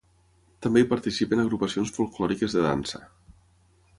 [0.65, 3.05] També hi participen agrupacions folklòriques de dansa.